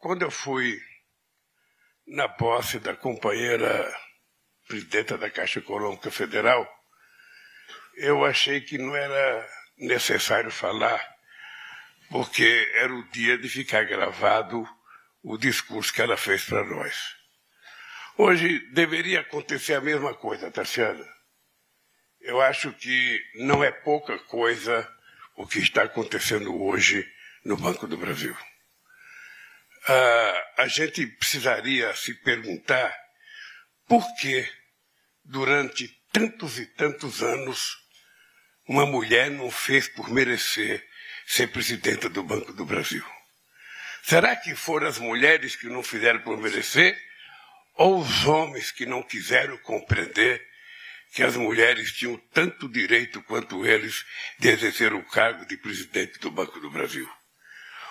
[0.00, 0.80] quando eu fui
[2.06, 3.94] na posse da companheira
[4.66, 6.66] presidenta da Caixa Econômica Federal,
[7.96, 11.00] eu achei que não era necessário falar,
[12.08, 14.66] porque era o dia de ficar gravado
[15.22, 17.14] o discurso que ela fez para nós.
[18.16, 21.06] Hoje deveria acontecer a mesma coisa, Tassiana.
[22.20, 24.90] Eu acho que não é pouca coisa
[25.36, 27.06] o que está acontecendo hoje
[27.44, 28.36] no Banco do Brasil.
[29.92, 32.96] Ah, a gente precisaria se perguntar
[33.88, 34.48] por que,
[35.24, 37.76] durante tantos e tantos anos,
[38.68, 40.88] uma mulher não fez por merecer
[41.26, 43.04] ser presidenta do Banco do Brasil.
[44.04, 46.96] Será que foram as mulheres que não fizeram por merecer?
[47.74, 50.40] Ou os homens que não quiseram compreender
[51.12, 54.04] que as mulheres tinham tanto direito quanto eles
[54.38, 57.10] de exercer o cargo de presidente do Banco do Brasil?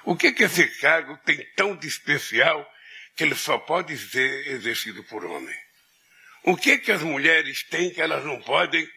[0.10, 2.68] O que, que esse cargo tem tão de especial
[3.16, 5.56] que ele só pode ser exercido por homem?
[6.46, 8.90] O que, que as mulheres têm que elas não podem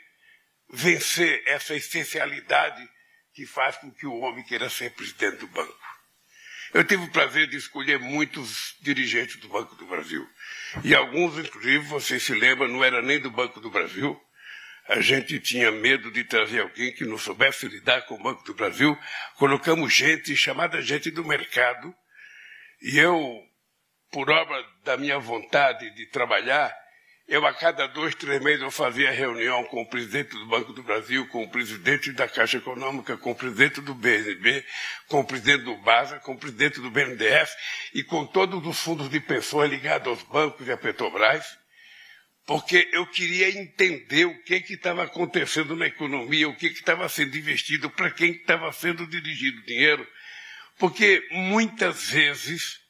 [0.71, 2.89] vencer essa essencialidade
[3.35, 5.77] que faz com que o homem queira ser presidente do banco?
[6.73, 10.27] Eu tive o prazer de escolher muitos dirigentes do Banco do Brasil.
[10.83, 14.19] E alguns, inclusive, vocês se lembram, não era nem do Banco do Brasil.
[14.89, 18.55] A gente tinha medo de trazer alguém que não soubesse lidar com o Banco do
[18.55, 18.99] Brasil.
[19.37, 21.95] Colocamos gente chamada gente do mercado.
[22.81, 23.41] E eu,
[24.11, 26.75] por obra da minha vontade de trabalhar,
[27.29, 30.83] eu, a cada dois, três meses, eu fazia reunião com o presidente do Banco do
[30.83, 34.65] Brasil, com o presidente da Caixa Econômica, com o presidente do BNB,
[35.07, 37.57] com o presidente do BASA, com o presidente do BNDES
[37.95, 41.47] e com todos os fundos de pessoas ligados aos bancos e à Petrobras,
[42.47, 47.89] porque eu queria entender o que estava acontecendo na economia, o que estava sendo investido,
[47.91, 50.07] para quem estava sendo dirigido o dinheiro,
[50.79, 52.81] porque muitas vezes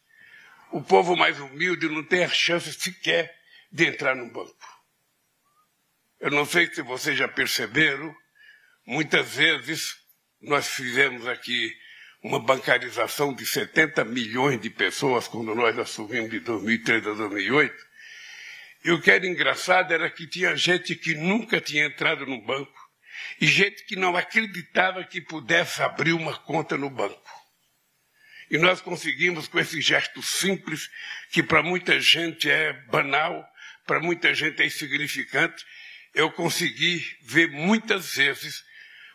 [0.71, 3.35] o povo mais humilde não tem a chance sequer
[3.71, 4.57] de entrar no banco.
[6.19, 8.15] Eu não sei se vocês já perceberam,
[8.87, 9.97] muitas vezes
[10.41, 11.73] nós fizemos aqui
[12.23, 17.92] uma bancarização de 70 milhões de pessoas quando nós assumimos de 2003 a 2008.
[18.85, 22.81] E o que era engraçado era que tinha gente que nunca tinha entrado no banco
[23.41, 27.31] e gente que não acreditava que pudesse abrir uma conta no banco.
[28.51, 30.91] E nós conseguimos, com esse gesto simples,
[31.31, 33.47] que para muita gente é banal,
[33.87, 35.65] para muita gente é insignificante,
[36.15, 38.63] eu consegui ver muitas vezes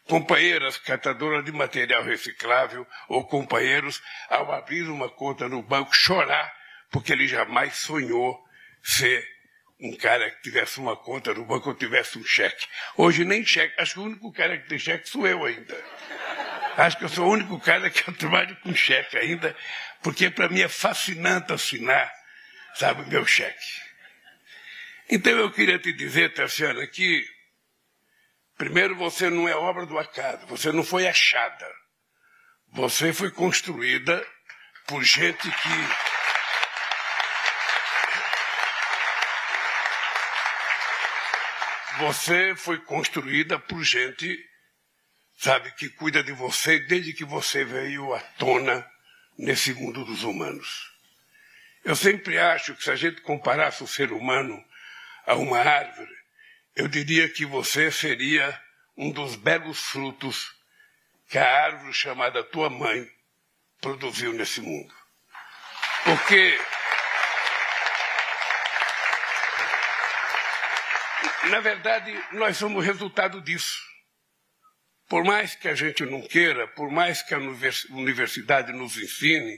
[0.06, 6.58] companheiras catadoras de material reciclável ou companheiros, ao abrir uma conta no banco, chorar
[6.92, 8.44] porque ele jamais sonhou
[8.82, 9.26] ser
[9.80, 12.68] um cara que tivesse uma conta no banco ou tivesse um cheque.
[12.96, 13.80] Hoje nem cheque.
[13.80, 15.84] Acho que o único cara que tem cheque sou eu ainda.
[16.78, 19.56] Acho que eu sou o único cara que eu trabalho com cheque ainda,
[20.02, 22.12] porque para mim é fascinante assinar,
[22.76, 23.82] sabe, meu cheque.
[25.10, 27.26] Então eu queria te dizer, Tassiana, que
[28.58, 31.68] primeiro você não é obra do acaso, você não foi achada.
[32.74, 34.26] Você foi construída
[34.86, 36.07] por gente que.
[42.00, 44.38] Você foi construída por gente,
[45.38, 48.86] sabe, que cuida de você desde que você veio à tona
[49.38, 50.92] nesse mundo dos humanos.
[51.84, 54.64] Eu sempre acho que se a gente comparasse o ser humano
[55.26, 56.16] a uma árvore,
[56.76, 58.62] eu diria que você seria
[58.96, 60.54] um dos belos frutos
[61.28, 63.10] que a árvore chamada tua mãe
[63.82, 64.94] produziu nesse mundo.
[66.04, 66.60] Porque,
[71.50, 73.80] na verdade, nós somos resultado disso.
[75.08, 79.58] Por mais que a gente não queira, por mais que a universidade nos ensine,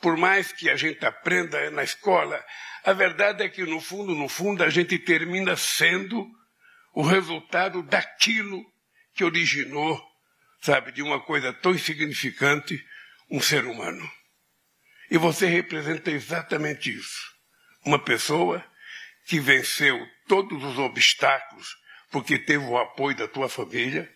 [0.00, 2.44] por mais que a gente aprenda na escola,
[2.84, 6.28] a verdade é que, no fundo, no fundo, a gente termina sendo
[6.92, 8.62] o resultado daquilo
[9.14, 10.00] que originou,
[10.60, 12.84] sabe, de uma coisa tão insignificante,
[13.30, 14.10] um ser humano.
[15.10, 17.32] E você representa exatamente isso.
[17.84, 18.64] Uma pessoa
[19.26, 21.76] que venceu todos os obstáculos
[22.12, 24.08] porque teve o apoio da tua família,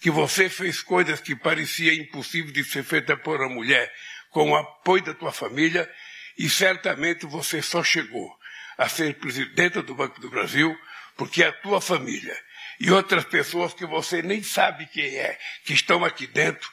[0.00, 3.92] que você fez coisas que pareciam impossíveis de ser feitas por uma mulher
[4.30, 5.90] com o apoio da tua família
[6.36, 8.36] e certamente você só chegou
[8.76, 10.76] a ser presidente do Banco do Brasil
[11.16, 12.36] porque a tua família.
[12.80, 16.70] E outras pessoas que você nem sabe quem é, que estão aqui dentro,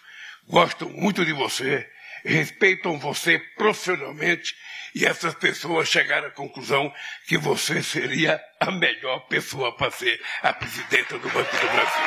[0.48, 1.90] gostam muito de você,
[2.26, 4.56] respeitam você profissionalmente
[4.96, 6.94] e essas pessoas chegaram à conclusão
[7.28, 12.06] que você seria a melhor pessoa para ser a presidenta do Banco do Brasil.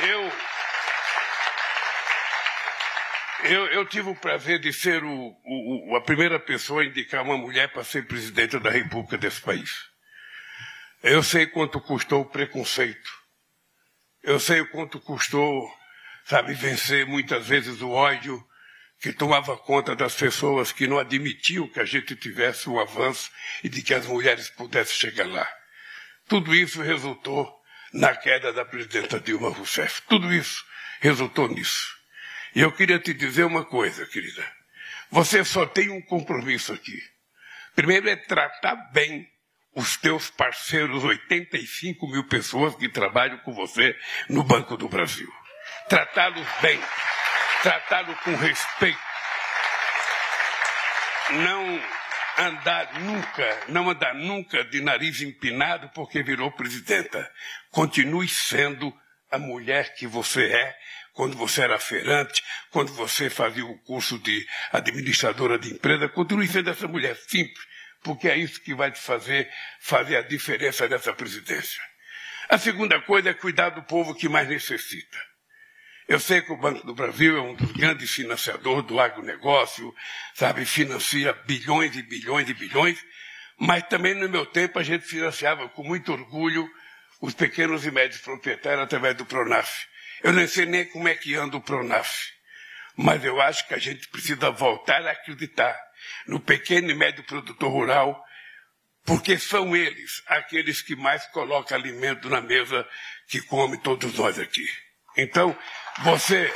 [0.00, 0.32] Eu
[3.44, 7.36] Eu, eu, tive o prazer de ser o, o, a primeira pessoa a indicar uma
[7.36, 9.84] mulher para ser presidente da República desse país.
[11.02, 13.23] Eu sei quanto custou o preconceito.
[14.24, 15.70] Eu sei o quanto custou,
[16.24, 18.42] sabe, vencer muitas vezes o ódio
[18.98, 23.30] que tomava conta das pessoas que não admitiam que a gente tivesse um avanço
[23.62, 25.46] e de que as mulheres pudessem chegar lá.
[26.26, 27.54] Tudo isso resultou
[27.92, 30.00] na queda da presidenta Dilma Rousseff.
[30.08, 30.64] Tudo isso
[31.00, 31.94] resultou nisso.
[32.54, 34.42] E eu queria te dizer uma coisa, querida.
[35.10, 36.98] Você só tem um compromisso aqui.
[37.76, 39.28] Primeiro é tratar bem
[39.74, 43.96] os teus parceiros, 85 mil pessoas que trabalham com você
[44.28, 45.28] no Banco do Brasil.
[45.88, 46.80] Tratá-los bem,
[47.62, 48.98] tratá-los com respeito.
[51.30, 51.82] Não
[52.38, 57.30] andar nunca, não andar nunca de nariz empinado porque virou presidenta.
[57.70, 58.92] Continue sendo
[59.30, 60.76] a mulher que você é
[61.12, 66.08] quando você era feirante, quando você fazia o curso de administradora de empresa.
[66.08, 67.64] Continue sendo essa mulher simples,
[68.04, 71.82] porque é isso que vai te fazer fazer a diferença nessa presidência.
[72.48, 75.18] A segunda coisa é cuidar do povo que mais necessita.
[76.06, 79.92] Eu sei que o Banco do Brasil é um dos grandes financiadores do agronegócio,
[80.34, 83.02] sabe, financia bilhões e bilhões e bilhões,
[83.58, 86.68] mas também no meu tempo a gente financiava com muito orgulho
[87.22, 89.86] os pequenos e médios proprietários através do Pronaf.
[90.22, 92.12] Eu não sei nem como é que anda o Pronaf,
[92.96, 95.74] mas eu acho que a gente precisa voltar a acreditar
[96.26, 98.24] no pequeno e médio produtor rural,
[99.04, 102.86] porque são eles aqueles que mais colocam alimento na mesa
[103.28, 104.66] que come todos nós aqui.
[105.16, 105.56] Então,
[106.02, 106.52] você.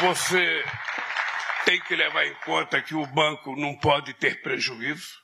[0.00, 0.64] Você
[1.64, 5.18] tem que levar em conta que o banco não pode ter prejuízo.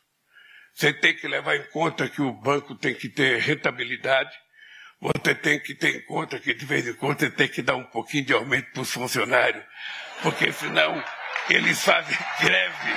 [0.75, 4.37] Você tem que levar em conta que o banco tem que ter rentabilidade.
[5.01, 7.77] Você tem que ter em conta que, de vez em quando, você tem que dar
[7.77, 9.63] um pouquinho de aumento para os funcionários,
[10.23, 11.05] porque senão
[11.51, 12.97] eles fazem greve.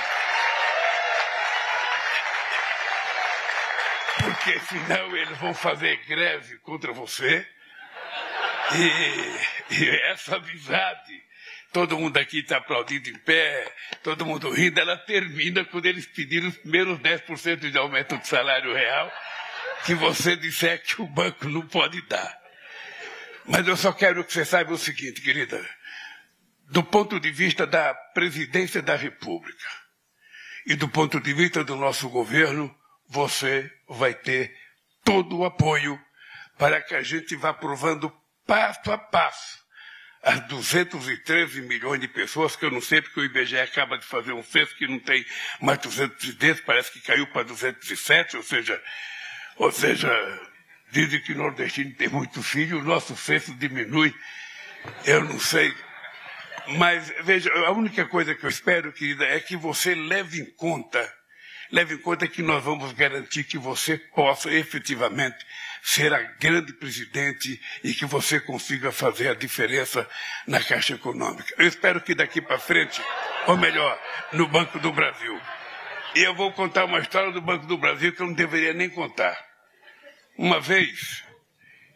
[4.20, 7.46] Porque senão eles vão fazer greve contra você.
[8.74, 11.22] E, e essa amizade,
[11.72, 13.72] todo mundo aqui está aplaudindo em pé,
[14.02, 18.74] todo mundo rindo, ela termina quando eles pediram os primeiros 10% de aumento do salário
[18.74, 19.12] real,
[19.84, 22.38] que você disser que o banco não pode dar.
[23.46, 25.66] Mas eu só quero que você saiba o seguinte, querida,
[26.70, 29.68] do ponto de vista da presidência da República
[30.66, 32.74] e do ponto de vista do nosso governo,
[33.08, 34.54] você vai ter
[35.04, 35.98] todo o apoio
[36.58, 38.12] para que a gente vá provando
[38.46, 39.58] passo a passo
[40.22, 44.32] as 213 milhões de pessoas, que eu não sei porque o IBGE acaba de fazer
[44.32, 45.24] um censo que não tem
[45.60, 48.82] mais 210, parece que caiu para 207, ou seja,
[49.56, 50.10] ou seja,
[50.90, 54.14] dizem que o nordestino tem muito filho, o nosso censo diminui,
[55.04, 55.74] eu não sei.
[56.76, 61.18] Mas, veja, a única coisa que eu espero, querida, é que você leve em conta
[61.70, 65.36] Leve em conta que nós vamos garantir que você possa efetivamente
[65.82, 70.08] ser a grande presidente e que você consiga fazer a diferença
[70.46, 71.54] na Caixa Econômica.
[71.58, 73.02] Eu espero que daqui para frente,
[73.46, 74.00] ou melhor,
[74.32, 75.38] no Banco do Brasil.
[76.14, 78.88] E eu vou contar uma história do Banco do Brasil que eu não deveria nem
[78.88, 79.38] contar.
[80.38, 81.22] Uma vez,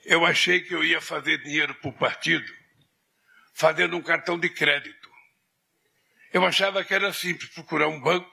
[0.05, 2.62] eu achei que eu ia fazer dinheiro para o partido
[3.53, 5.11] fazendo um cartão de crédito.
[6.32, 8.31] Eu achava que era simples procurar um banco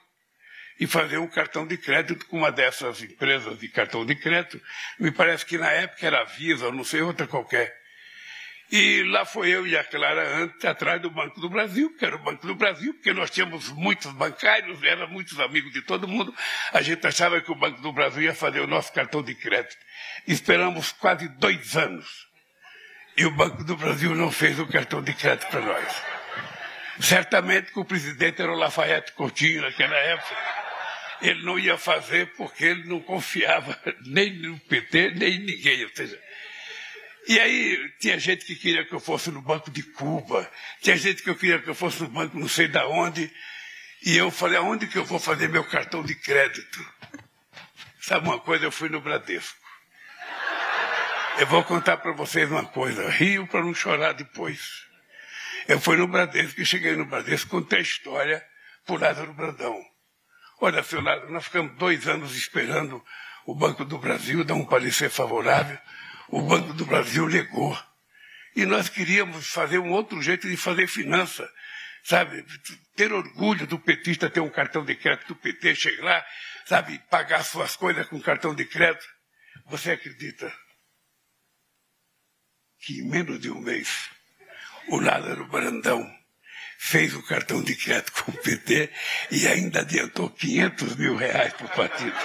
[0.80, 4.62] e fazer um cartão de crédito com uma dessas empresas de cartão de crédito.
[4.98, 7.78] Me parece que na época era Visa, ou não sei, outra qualquer.
[8.72, 12.16] E lá foi eu e a Clara antes, atrás do Banco do Brasil, que era
[12.16, 16.34] o Banco do Brasil, porque nós tínhamos muitos bancários, eram muitos amigos de todo mundo.
[16.72, 19.76] A gente achava que o Banco do Brasil ia fazer o nosso cartão de crédito.
[20.28, 22.29] Esperamos quase dois anos.
[23.20, 26.04] E o Banco do Brasil não fez o cartão de crédito para nós.
[27.02, 30.36] Certamente que o presidente era o Lafayette Coutinho naquela época
[31.22, 35.84] ele não ia fazer porque ele não confiava nem no PT, nem em ninguém.
[35.84, 36.18] Ou seja,
[37.28, 40.50] e aí tinha gente que queria que eu fosse no Banco de Cuba,
[40.82, 43.30] tinha gente que eu queria que eu fosse no banco não sei da onde,
[44.06, 46.94] e eu falei, aonde que eu vou fazer meu cartão de crédito?
[48.00, 49.69] Sabe uma coisa, eu fui no Bradesco.
[51.40, 54.86] Eu vou contar para vocês uma coisa, rio para não chorar depois.
[55.70, 58.46] Eu fui no Bradesco e cheguei no Bradesco, contei a história
[58.86, 59.82] por Lázaro Brandão.
[60.60, 63.02] Olha, seu Lázaro, nós ficamos dois anos esperando
[63.46, 65.78] o Banco do Brasil dar um parecer favorável.
[66.28, 67.82] O Banco do Brasil negou.
[68.54, 71.50] E nós queríamos fazer um outro jeito de fazer finança.
[72.04, 72.46] Sabe,
[72.98, 76.26] ter orgulho do petista ter um cartão de crédito do PT, chegar lá,
[76.66, 79.08] sabe, pagar suas coisas com cartão de crédito.
[79.68, 80.54] Você acredita
[82.80, 84.10] que em menos de um mês
[84.88, 86.20] o Lázaro Brandão
[86.78, 88.90] fez o cartão de crédito com o PT
[89.32, 92.18] e ainda adiantou 500 mil reais para o partido.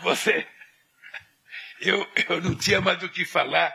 [0.00, 0.46] Você,
[1.80, 3.74] eu, eu não tinha mais do que falar.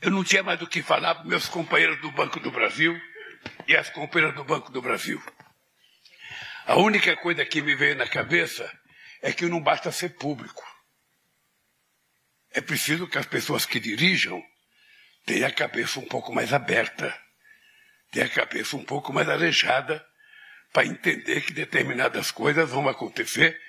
[0.00, 2.98] Eu não tinha mais do que falar para meus companheiros do Banco do Brasil
[3.68, 5.22] e as companheiras do Banco do Brasil.
[6.66, 8.70] A única coisa que me veio na cabeça
[9.22, 10.73] é que não basta ser público.
[12.54, 14.40] É preciso que as pessoas que dirijam
[15.26, 17.12] tenham a cabeça um pouco mais aberta,
[18.12, 20.06] tenham a cabeça um pouco mais arejada,
[20.72, 23.60] para entender que determinadas coisas vão acontecer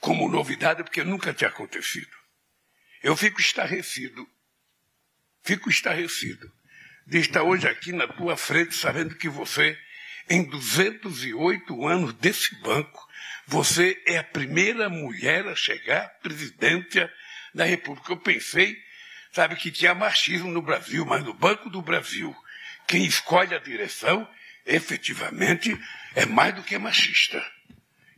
[0.00, 2.10] como novidade, porque nunca tinha acontecido.
[3.02, 4.26] Eu fico estarrecido,
[5.42, 6.50] fico estarrecido
[7.06, 9.78] de estar hoje aqui na tua frente sabendo que você,
[10.28, 13.08] em 208 anos desse banco,
[13.46, 17.12] você é a primeira mulher a chegar à presidência
[17.54, 18.12] da República.
[18.12, 18.76] Eu pensei,
[19.32, 22.34] sabe, que tinha machismo no Brasil, mas no Banco do Brasil,
[22.86, 24.28] quem escolhe a direção,
[24.66, 25.78] efetivamente,
[26.14, 27.44] é mais do que machista.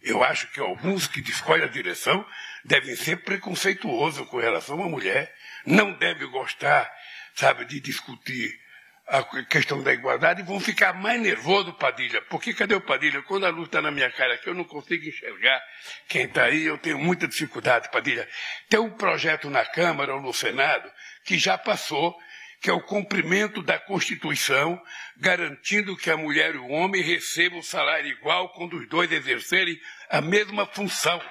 [0.03, 2.27] Eu acho que alguns que escolhem a direção
[2.65, 6.91] devem ser preconceituosos com relação à mulher, não devem gostar,
[7.35, 8.64] sabe, de discutir
[9.07, 12.23] a questão da igualdade e vão ficar mais nervoso, Padilha.
[12.23, 13.23] Porque cadê o Padilha?
[13.23, 15.63] Quando a luz está na minha cara que eu não consigo enxergar
[16.09, 18.29] quem está aí, eu tenho muita dificuldade, Padilha.
[18.69, 20.91] Tem um projeto na Câmara ou no Senado
[21.25, 22.17] que já passou,
[22.63, 24.81] que é o cumprimento da Constituição,
[25.19, 30.23] garantindo que a mulher e o homem recebam salário igual quando os dois exercerem a
[30.23, 31.23] mesma função.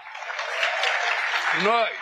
[1.64, 1.98] Nós,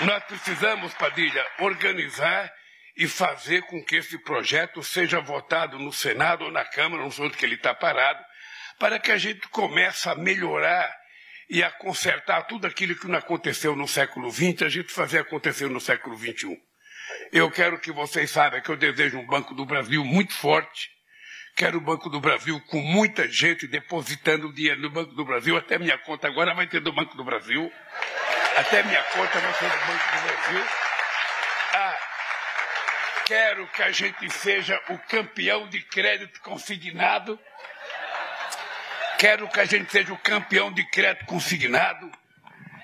[0.00, 2.50] nós precisamos, Padilha, organizar
[2.96, 7.26] e fazer com que esse projeto seja votado no Senado ou na Câmara, não sei
[7.26, 8.24] onde que ele está parado,
[8.78, 10.90] para que a gente comece a melhorar
[11.48, 15.68] e a consertar tudo aquilo que não aconteceu no século XX, a gente fazer acontecer
[15.68, 16.56] no século XXI.
[17.32, 20.90] Eu quero que vocês saibam que eu desejo um Banco do Brasil muito forte,
[21.54, 25.78] quero o Banco do Brasil com muita gente depositando dinheiro no Banco do Brasil, até
[25.78, 27.70] minha conta agora vai ter do Banco do Brasil,
[28.56, 30.64] até minha conta vai ser do Banco do Brasil.
[31.74, 32.05] Ah,
[33.26, 37.38] quero que a gente seja o campeão de crédito consignado.
[39.18, 42.10] Quero que a gente seja o campeão de crédito consignado.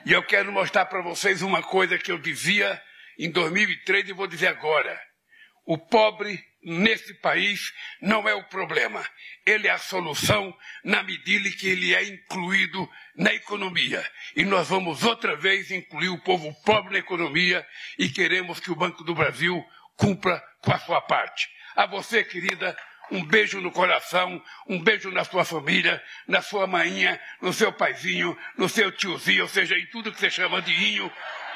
[0.04, 2.82] E eu quero mostrar para vocês uma coisa que eu dizia
[3.16, 5.00] em 2003 e vou dizer agora.
[5.64, 9.06] O pobre nesse país não é o problema.
[9.46, 14.04] Ele é a solução na medida em que ele é incluído na economia.
[14.34, 17.64] E nós vamos outra vez incluir o povo pobre na economia
[17.96, 19.64] e queremos que o Banco do Brasil
[20.02, 21.48] cumpra com a sua parte.
[21.76, 22.76] A você, querida,
[23.12, 28.36] um beijo no coração, um beijo na sua família, na sua mainha, no seu paizinho,
[28.58, 31.10] no seu tiozinho, ou seja, em tudo que você chama de inho.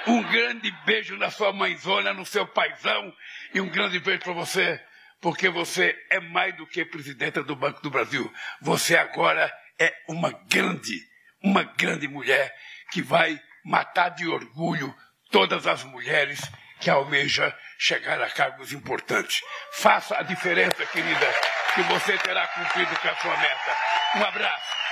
[0.06, 3.12] Um grande beijo na sua mãezona, no seu paizão,
[3.52, 4.80] e um grande beijo para você,
[5.20, 8.32] porque você é mais do que presidenta do Banco do Brasil.
[8.60, 11.00] Você agora é uma grande,
[11.42, 12.54] uma grande mulher
[12.92, 14.94] que vai matar de orgulho
[15.32, 16.40] todas as mulheres
[16.78, 19.40] que almeja chegar a cargos importantes.
[19.72, 21.34] Faça a diferença, querida,
[21.74, 23.76] que você terá cumprido com a sua meta.
[24.16, 24.85] Um abraço.